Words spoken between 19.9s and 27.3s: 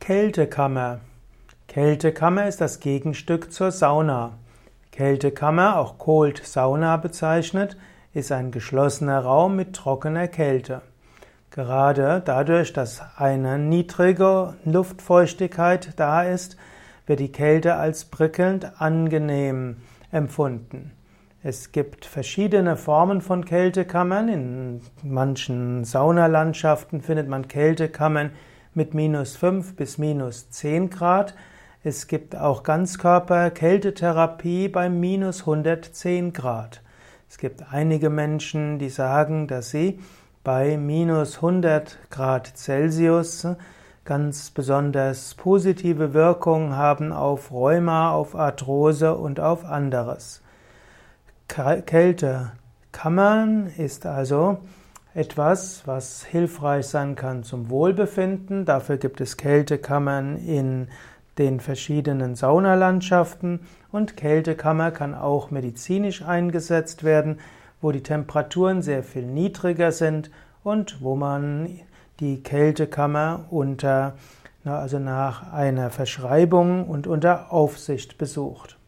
empfunden. Es gibt verschiedene Formen von Kältekammern. In manchen Saunalandschaften findet